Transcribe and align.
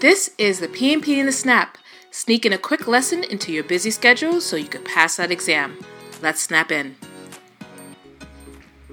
This 0.00 0.30
is 0.38 0.60
the 0.60 0.68
PMP 0.68 1.18
in 1.18 1.26
the 1.26 1.32
Snap. 1.32 1.76
Sneak 2.12 2.46
in 2.46 2.52
a 2.52 2.58
quick 2.58 2.86
lesson 2.86 3.24
into 3.24 3.50
your 3.50 3.64
busy 3.64 3.90
schedule 3.90 4.40
so 4.40 4.54
you 4.54 4.68
can 4.68 4.84
pass 4.84 5.16
that 5.16 5.32
exam. 5.32 5.76
Let's 6.22 6.40
snap 6.40 6.70
in. 6.70 6.94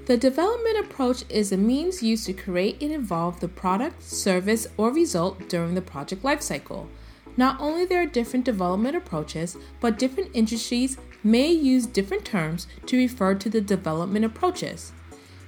The 0.06 0.16
development 0.16 0.80
approach 0.80 1.22
is 1.28 1.52
a 1.52 1.56
means 1.56 2.02
used 2.02 2.26
to 2.26 2.32
create 2.32 2.82
and 2.82 2.90
evolve 2.90 3.38
the 3.38 3.46
product, 3.46 4.02
service, 4.02 4.66
or 4.76 4.90
result 4.90 5.48
during 5.48 5.76
the 5.76 5.80
project 5.80 6.24
lifecycle. 6.24 6.88
Not 7.36 7.60
only 7.60 7.84
there 7.84 8.02
are 8.02 8.06
different 8.06 8.44
development 8.44 8.96
approaches, 8.96 9.56
but 9.78 10.00
different 10.00 10.30
industries 10.34 10.98
may 11.22 11.52
use 11.52 11.86
different 11.86 12.24
terms 12.24 12.66
to 12.86 12.96
refer 12.96 13.36
to 13.36 13.48
the 13.48 13.60
development 13.60 14.24
approaches. 14.24 14.90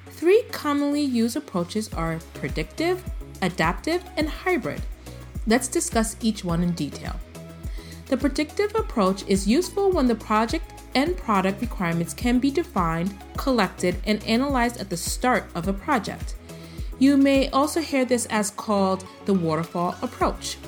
Three 0.06 0.44
commonly 0.52 1.02
used 1.02 1.36
approaches 1.36 1.92
are 1.94 2.20
predictive, 2.34 3.02
adaptive, 3.42 4.04
and 4.16 4.28
hybrid. 4.28 4.82
Let's 5.48 5.66
discuss 5.66 6.14
each 6.20 6.44
one 6.44 6.62
in 6.62 6.72
detail. 6.72 7.16
The 8.08 8.18
predictive 8.18 8.74
approach 8.74 9.24
is 9.26 9.48
useful 9.48 9.90
when 9.90 10.06
the 10.06 10.14
project 10.14 10.82
and 10.94 11.16
product 11.16 11.62
requirements 11.62 12.12
can 12.12 12.38
be 12.38 12.50
defined, 12.50 13.16
collected, 13.38 13.96
and 14.04 14.22
analyzed 14.24 14.78
at 14.78 14.90
the 14.90 14.96
start 14.96 15.46
of 15.54 15.66
a 15.66 15.72
project. 15.72 16.34
You 16.98 17.16
may 17.16 17.48
also 17.48 17.80
hear 17.80 18.04
this 18.04 18.26
as 18.26 18.50
called 18.50 19.06
the 19.24 19.32
waterfall 19.32 19.96
approach. 20.02 20.58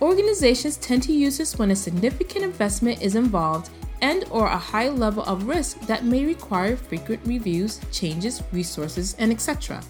Organizations 0.00 0.78
tend 0.78 1.02
to 1.02 1.12
use 1.12 1.36
this 1.36 1.58
when 1.58 1.72
a 1.72 1.76
significant 1.76 2.42
investment 2.42 3.02
is 3.02 3.16
involved 3.16 3.68
and 4.00 4.24
or 4.30 4.46
a 4.46 4.56
high 4.56 4.88
level 4.88 5.24
of 5.24 5.46
risk 5.46 5.80
that 5.82 6.04
may 6.04 6.24
require 6.24 6.76
frequent 6.76 7.20
reviews, 7.26 7.80
changes, 7.92 8.42
resources, 8.50 9.14
and 9.18 9.30
etc 9.30 9.82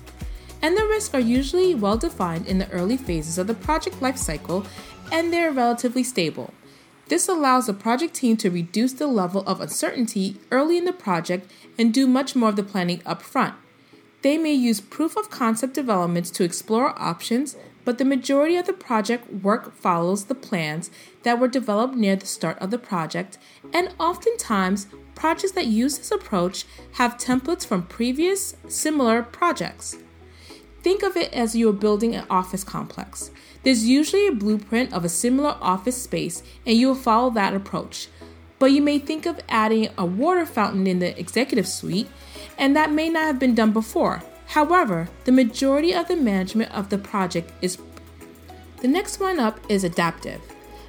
and 0.64 0.78
the 0.78 0.86
risks 0.86 1.12
are 1.12 1.20
usually 1.20 1.74
well 1.74 1.98
defined 1.98 2.46
in 2.46 2.56
the 2.56 2.70
early 2.70 2.96
phases 2.96 3.36
of 3.36 3.46
the 3.46 3.52
project 3.52 4.00
lifecycle 4.00 4.66
and 5.12 5.30
they're 5.30 5.52
relatively 5.52 6.02
stable. 6.02 6.54
This 7.08 7.28
allows 7.28 7.66
the 7.66 7.74
project 7.74 8.14
team 8.14 8.38
to 8.38 8.50
reduce 8.50 8.94
the 8.94 9.06
level 9.06 9.42
of 9.46 9.60
uncertainty 9.60 10.38
early 10.50 10.78
in 10.78 10.86
the 10.86 10.92
project 10.94 11.52
and 11.78 11.92
do 11.92 12.06
much 12.06 12.34
more 12.34 12.48
of 12.48 12.56
the 12.56 12.62
planning 12.62 13.02
up 13.04 13.20
front. 13.20 13.54
They 14.22 14.38
may 14.38 14.54
use 14.54 14.80
proof 14.80 15.18
of 15.18 15.28
concept 15.28 15.74
developments 15.74 16.30
to 16.30 16.44
explore 16.44 16.98
options, 16.98 17.56
but 17.84 17.98
the 17.98 18.06
majority 18.06 18.56
of 18.56 18.64
the 18.64 18.72
project 18.72 19.30
work 19.30 19.74
follows 19.74 20.24
the 20.24 20.34
plans 20.34 20.90
that 21.24 21.38
were 21.38 21.46
developed 21.46 21.94
near 21.94 22.16
the 22.16 22.24
start 22.24 22.58
of 22.60 22.70
the 22.70 22.78
project, 22.78 23.36
and 23.74 23.94
oftentimes, 24.00 24.86
projects 25.14 25.52
that 25.52 25.66
use 25.66 25.98
this 25.98 26.10
approach 26.10 26.64
have 26.92 27.18
templates 27.18 27.66
from 27.66 27.82
previous 27.82 28.56
similar 28.66 29.22
projects. 29.22 29.98
Think 30.84 31.02
of 31.02 31.16
it 31.16 31.32
as 31.32 31.56
you 31.56 31.70
are 31.70 31.72
building 31.72 32.14
an 32.14 32.26
office 32.28 32.62
complex. 32.62 33.30
There's 33.62 33.86
usually 33.86 34.26
a 34.26 34.32
blueprint 34.32 34.92
of 34.92 35.02
a 35.02 35.08
similar 35.08 35.56
office 35.62 35.96
space, 35.96 36.42
and 36.66 36.76
you 36.76 36.88
will 36.88 36.94
follow 36.94 37.30
that 37.30 37.54
approach. 37.54 38.08
But 38.58 38.66
you 38.66 38.82
may 38.82 38.98
think 38.98 39.24
of 39.24 39.40
adding 39.48 39.88
a 39.96 40.04
water 40.04 40.44
fountain 40.44 40.86
in 40.86 40.98
the 40.98 41.18
executive 41.18 41.66
suite, 41.66 42.08
and 42.58 42.76
that 42.76 42.92
may 42.92 43.08
not 43.08 43.22
have 43.22 43.38
been 43.38 43.54
done 43.54 43.72
before. 43.72 44.22
However, 44.48 45.08
the 45.24 45.32
majority 45.32 45.94
of 45.94 46.06
the 46.06 46.16
management 46.16 46.70
of 46.70 46.90
the 46.90 46.98
project 46.98 47.50
is. 47.62 47.78
The 48.82 48.88
next 48.88 49.20
one 49.20 49.40
up 49.40 49.60
is 49.70 49.84
adaptive. 49.84 50.42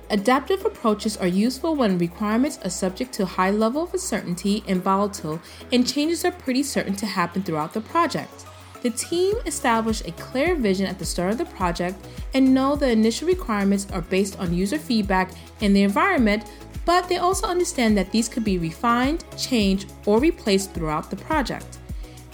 Adaptive 0.09 0.65
approaches 0.65 1.15
are 1.15 1.25
useful 1.25 1.73
when 1.73 1.97
requirements 1.97 2.59
are 2.65 2.69
subject 2.69 3.13
to 3.13 3.25
high 3.25 3.51
level 3.51 3.83
of 3.83 3.93
uncertainty 3.93 4.61
and 4.67 4.83
volatile, 4.83 5.39
and 5.71 5.87
changes 5.87 6.25
are 6.25 6.31
pretty 6.33 6.63
certain 6.63 6.97
to 6.97 7.05
happen 7.05 7.43
throughout 7.43 7.73
the 7.73 7.79
project. 7.79 8.45
The 8.85 8.91
team 8.91 9.37
establish 9.47 10.01
a 10.01 10.11
clear 10.11 10.53
vision 10.53 10.85
at 10.85 10.99
the 10.99 11.05
start 11.05 11.31
of 11.31 11.39
the 11.39 11.45
project 11.45 11.97
and 12.35 12.53
know 12.53 12.75
the 12.75 12.91
initial 12.91 13.27
requirements 13.27 13.87
are 13.91 14.03
based 14.03 14.37
on 14.37 14.53
user 14.53 14.77
feedback 14.77 15.31
and 15.59 15.75
the 15.75 15.81
environment, 15.81 16.43
but 16.85 17.09
they 17.09 17.17
also 17.17 17.47
understand 17.47 17.97
that 17.97 18.11
these 18.11 18.29
could 18.29 18.43
be 18.43 18.59
refined, 18.59 19.25
changed, 19.39 19.91
or 20.05 20.19
replaced 20.19 20.75
throughout 20.75 21.09
the 21.09 21.15
project. 21.15 21.79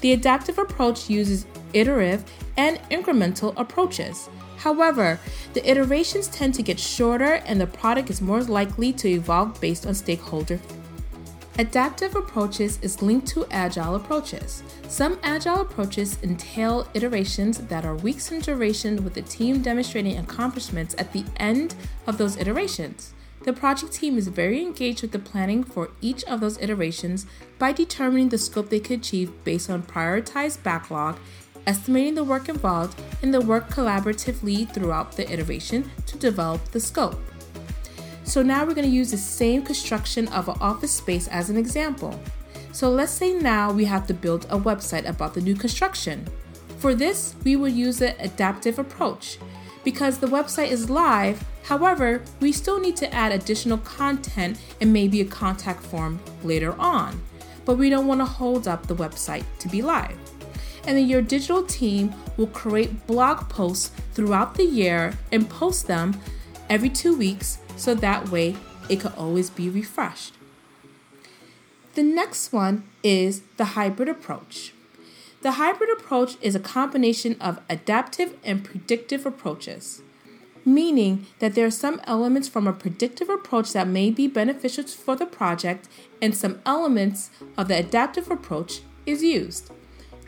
The 0.01 0.11
adaptive 0.11 0.59
approach 0.59 1.09
uses 1.09 1.45
iterative 1.71 2.25
and 2.57 2.79
incremental 2.91 3.53
approaches. 3.55 4.27
However, 4.57 5.21
the 5.53 5.65
iterations 5.65 6.27
tend 6.27 6.53
to 6.55 6.61
get 6.61 6.77
shorter 6.77 7.35
and 7.45 7.61
the 7.61 7.67
product 7.67 8.09
is 8.09 8.21
more 8.21 8.43
likely 8.43 8.91
to 8.91 9.07
evolve 9.07 9.61
based 9.61 9.85
on 9.85 9.95
stakeholder 9.95 10.59
Adaptive 11.59 12.15
approaches 12.15 12.79
is 12.81 13.01
linked 13.01 13.27
to 13.27 13.45
agile 13.51 13.95
approaches. 13.95 14.63
Some 14.87 15.19
agile 15.21 15.61
approaches 15.61 16.17
entail 16.23 16.87
iterations 16.93 17.57
that 17.57 17.83
are 17.83 17.95
weeks 17.95 18.31
in 18.31 18.39
duration 18.39 19.03
with 19.03 19.15
the 19.15 19.21
team 19.21 19.61
demonstrating 19.61 20.17
accomplishments 20.17 20.95
at 20.97 21.11
the 21.11 21.25
end 21.37 21.75
of 22.07 22.17
those 22.17 22.37
iterations. 22.37 23.13
The 23.43 23.51
project 23.51 23.91
team 23.91 24.17
is 24.17 24.29
very 24.29 24.61
engaged 24.61 25.01
with 25.01 25.11
the 25.11 25.19
planning 25.19 25.63
for 25.63 25.89
each 25.99 26.23
of 26.23 26.39
those 26.39 26.61
iterations 26.61 27.25
by 27.59 27.73
determining 27.73 28.29
the 28.29 28.37
scope 28.37 28.69
they 28.69 28.79
could 28.79 28.99
achieve 28.99 29.31
based 29.43 29.69
on 29.69 29.83
prioritized 29.83 30.63
backlog, 30.63 31.17
estimating 31.67 32.15
the 32.15 32.23
work 32.23 32.47
involved, 32.47 33.01
and 33.21 33.33
the 33.33 33.41
work 33.41 33.69
collaboratively 33.69 34.71
throughout 34.73 35.17
the 35.17 35.31
iteration 35.31 35.91
to 36.05 36.17
develop 36.17 36.63
the 36.71 36.79
scope. 36.79 37.19
So 38.31 38.41
now 38.41 38.63
we're 38.63 38.75
going 38.75 38.89
to 38.89 38.95
use 38.95 39.11
the 39.11 39.17
same 39.17 39.61
construction 39.61 40.29
of 40.29 40.47
an 40.47 40.55
office 40.61 40.93
space 40.93 41.27
as 41.27 41.49
an 41.49 41.57
example. 41.57 42.17
So 42.71 42.89
let's 42.89 43.11
say 43.11 43.33
now 43.33 43.73
we 43.73 43.83
have 43.83 44.07
to 44.07 44.13
build 44.13 44.45
a 44.45 44.57
website 44.57 45.05
about 45.05 45.33
the 45.33 45.41
new 45.41 45.53
construction. 45.53 46.25
For 46.77 46.95
this, 46.95 47.35
we 47.43 47.57
will 47.57 47.67
use 47.67 47.99
the 47.99 48.15
adaptive 48.23 48.79
approach. 48.79 49.37
Because 49.83 50.17
the 50.17 50.27
website 50.27 50.69
is 50.69 50.89
live, 50.89 51.43
however, 51.63 52.23
we 52.39 52.53
still 52.53 52.79
need 52.79 52.95
to 52.97 53.13
add 53.13 53.33
additional 53.33 53.79
content 53.79 54.57
and 54.79 54.93
maybe 54.93 55.19
a 55.19 55.25
contact 55.25 55.83
form 55.83 56.17
later 56.41 56.73
on. 56.79 57.21
But 57.65 57.77
we 57.77 57.89
don't 57.89 58.07
want 58.07 58.21
to 58.21 58.25
hold 58.25 58.65
up 58.65 58.87
the 58.87 58.95
website 58.95 59.43
to 59.59 59.67
be 59.67 59.81
live. 59.81 60.17
And 60.87 60.97
then 60.97 61.09
your 61.09 61.21
digital 61.21 61.63
team 61.63 62.15
will 62.37 62.47
create 62.47 63.05
blog 63.07 63.49
posts 63.49 63.91
throughout 64.13 64.55
the 64.55 64.63
year 64.63 65.19
and 65.33 65.49
post 65.49 65.87
them 65.87 66.17
every 66.69 66.89
two 66.89 67.17
weeks 67.17 67.57
so 67.81 67.95
that 67.95 68.29
way 68.29 68.55
it 68.89 68.99
could 68.99 69.13
always 69.17 69.49
be 69.49 69.67
refreshed. 69.67 70.35
The 71.95 72.03
next 72.03 72.53
one 72.53 72.83
is 73.03 73.41
the 73.57 73.73
hybrid 73.73 74.07
approach. 74.07 74.73
The 75.41 75.53
hybrid 75.53 75.89
approach 75.89 76.37
is 76.41 76.53
a 76.53 76.59
combination 76.59 77.35
of 77.41 77.59
adaptive 77.67 78.35
and 78.43 78.63
predictive 78.63 79.25
approaches, 79.25 80.03
meaning 80.63 81.25
that 81.39 81.55
there 81.55 81.65
are 81.65 81.71
some 81.71 81.99
elements 82.03 82.47
from 82.47 82.67
a 82.67 82.73
predictive 82.73 83.29
approach 83.29 83.73
that 83.73 83.87
may 83.87 84.11
be 84.11 84.27
beneficial 84.27 84.83
for 84.83 85.15
the 85.15 85.25
project 85.25 85.89
and 86.21 86.37
some 86.37 86.61
elements 86.67 87.31
of 87.57 87.67
the 87.67 87.79
adaptive 87.79 88.29
approach 88.29 88.81
is 89.07 89.23
used. 89.23 89.71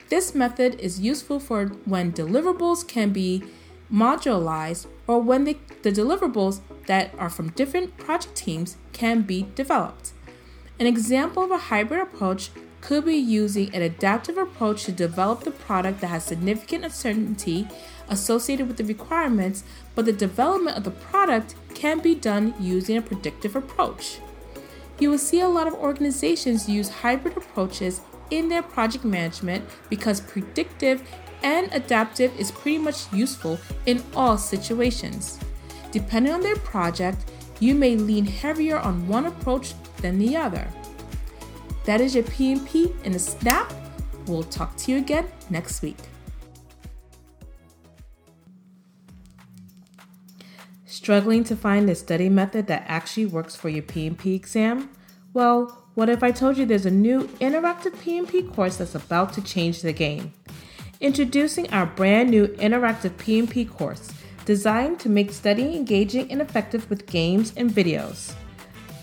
This 0.09 0.33
method 0.33 0.79
is 0.79 0.99
useful 0.99 1.39
for 1.39 1.67
when 1.85 2.13
deliverables 2.13 2.87
can 2.87 3.13
be 3.13 3.43
modularized 3.91 4.87
or 5.07 5.21
when 5.21 5.43
the, 5.43 5.57
the 5.81 5.91
deliverables 5.91 6.61
that 6.87 7.13
are 7.17 7.29
from 7.29 7.49
different 7.51 7.97
project 7.97 8.35
teams 8.35 8.77
can 8.91 9.21
be 9.21 9.47
developed. 9.55 10.11
An 10.79 10.87
example 10.87 11.43
of 11.43 11.51
a 11.51 11.57
hybrid 11.57 12.01
approach 12.01 12.49
could 12.81 13.05
be 13.05 13.15
using 13.15 13.73
an 13.73 13.81
adaptive 13.81 14.37
approach 14.37 14.83
to 14.83 14.91
develop 14.91 15.43
the 15.43 15.51
product 15.51 16.01
that 16.01 16.07
has 16.07 16.25
significant 16.25 16.83
uncertainty 16.83 17.67
associated 18.09 18.67
with 18.67 18.75
the 18.75 18.83
requirements, 18.83 19.63
but 19.95 20.05
the 20.05 20.11
development 20.11 20.75
of 20.75 20.83
the 20.83 20.91
product 20.91 21.55
can 21.73 21.99
be 21.99 22.13
done 22.13 22.53
using 22.59 22.97
a 22.97 23.01
predictive 23.01 23.55
approach. 23.55 24.19
You 24.99 25.09
will 25.09 25.17
see 25.17 25.39
a 25.39 25.47
lot 25.47 25.67
of 25.67 25.73
organizations 25.75 26.67
use 26.67 26.89
hybrid 26.89 27.37
approaches 27.37 28.01
in 28.29 28.49
their 28.49 28.61
project 28.61 29.05
management 29.05 29.63
because 29.89 30.19
predictive 30.19 31.07
and 31.43 31.71
adaptive 31.73 32.37
is 32.39 32.51
pretty 32.51 32.77
much 32.77 33.11
useful 33.13 33.59
in 33.85 34.03
all 34.15 34.37
situations. 34.37 35.39
Depending 35.91 36.33
on 36.33 36.41
their 36.41 36.55
project, 36.57 37.31
you 37.59 37.75
may 37.75 37.95
lean 37.95 38.25
heavier 38.25 38.79
on 38.79 39.07
one 39.07 39.27
approach 39.27 39.73
than 39.97 40.17
the 40.17 40.35
other. 40.35 40.67
That 41.85 42.01
is 42.01 42.15
your 42.15 42.23
PMP 42.23 42.93
in 43.03 43.13
a 43.13 43.19
snap. 43.19 43.71
We'll 44.25 44.43
talk 44.43 44.75
to 44.77 44.91
you 44.91 44.97
again 44.97 45.27
next 45.49 45.81
week. 45.81 45.97
Struggling 50.85 51.43
to 51.43 51.55
find 51.55 51.89
a 51.89 51.95
study 51.95 52.29
method 52.29 52.67
that 52.67 52.85
actually 52.87 53.25
works 53.25 53.55
for 53.55 53.67
your 53.67 53.83
PMP 53.83 54.35
exam? 54.35 54.89
Well, 55.33 55.83
what 55.95 56.07
if 56.07 56.23
I 56.23 56.31
told 56.31 56.57
you 56.57 56.65
there's 56.65 56.85
a 56.85 56.91
new 56.91 57.27
interactive 57.39 57.91
PMP 57.97 58.51
course 58.53 58.77
that's 58.77 58.95
about 58.95 59.33
to 59.33 59.41
change 59.41 59.81
the 59.81 59.91
game? 59.91 60.33
Introducing 61.03 61.69
our 61.73 61.85
brand 61.85 62.29
new 62.29 62.47
interactive 62.47 63.09
PMP 63.17 63.69
course 63.69 64.09
designed 64.45 65.01
to 65.01 65.09
make 65.09 65.33
studying 65.33 65.73
engaging 65.73 66.31
and 66.31 66.41
effective 66.41 66.89
with 66.89 67.07
games 67.07 67.51
and 67.57 67.69
videos. 67.69 68.33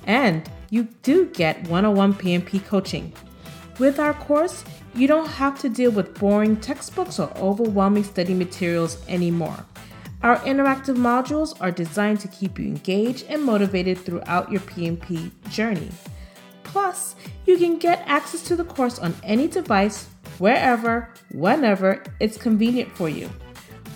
And 0.06 0.50
you 0.70 0.84
do 1.02 1.26
get 1.26 1.68
101 1.68 2.14
PMP 2.14 2.64
coaching. 2.64 3.12
With 3.78 4.00
our 4.00 4.14
course, 4.14 4.64
you 4.94 5.06
don't 5.06 5.28
have 5.28 5.60
to 5.60 5.68
deal 5.68 5.90
with 5.90 6.18
boring 6.18 6.56
textbooks 6.56 7.18
or 7.18 7.30
overwhelming 7.36 8.04
study 8.04 8.32
materials 8.32 8.96
anymore. 9.06 9.66
Our 10.22 10.38
interactive 10.38 10.96
modules 10.96 11.54
are 11.60 11.70
designed 11.70 12.20
to 12.20 12.28
keep 12.28 12.58
you 12.58 12.64
engaged 12.64 13.26
and 13.28 13.44
motivated 13.44 13.98
throughout 13.98 14.50
your 14.50 14.62
PMP 14.62 15.30
journey. 15.50 15.90
Plus, 16.62 17.14
you 17.44 17.58
can 17.58 17.76
get 17.76 18.02
access 18.06 18.40
to 18.44 18.56
the 18.56 18.64
course 18.64 18.98
on 18.98 19.14
any 19.22 19.48
device, 19.48 20.06
wherever, 20.40 21.08
whenever 21.32 22.02
it's 22.18 22.36
convenient 22.36 22.90
for 22.96 23.08
you. 23.08 23.30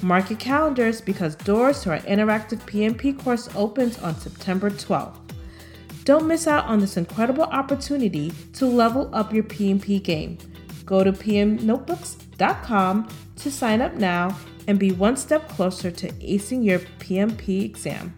Mark 0.03 0.31
your 0.31 0.39
calendars 0.39 1.01
because 1.01 1.35
doors 1.35 1.83
to 1.83 1.91
our 1.91 1.99
interactive 2.01 2.61
PMP 2.67 3.19
course 3.19 3.49
opens 3.57 3.99
on 4.01 4.15
September 4.15 4.71
12th. 4.71 5.17
Don't 6.05 6.27
miss 6.27 6.47
out 6.47 6.67
on 6.67 6.79
this 6.79 6.99
incredible 6.99 7.45
opportunity 7.45 8.31
to 8.53 8.67
level 8.67 9.09
up 9.15 9.33
your 9.33 9.45
PMP 9.45 10.03
game. 10.03 10.37
Go 10.85 11.03
to 11.03 11.13
pmnotebooks.com 11.13 13.09
to 13.37 13.51
sign 13.51 13.81
up 13.81 13.95
now 13.95 14.37
and 14.67 14.79
be 14.79 14.93
one 14.93 15.17
step 15.17 15.49
closer 15.49 15.91
to 15.91 16.09
acing 16.09 16.63
your 16.63 16.79
PMP 16.79 17.65
exam. 17.65 18.15